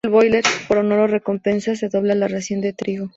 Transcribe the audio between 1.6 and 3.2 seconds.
se doblaba la ración de trigo.